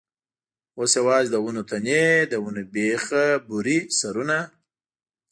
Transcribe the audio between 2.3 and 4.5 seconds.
د ونو بېخه برې سرونه.